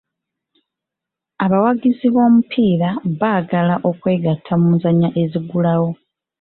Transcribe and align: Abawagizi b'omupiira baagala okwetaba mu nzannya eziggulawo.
Abawagizi 1.45 2.07
b'omupiira 2.13 2.89
baagala 3.19 3.75
okwetaba 3.89 4.55
mu 4.63 4.69
nzannya 4.77 5.09
eziggulawo. 5.21 5.89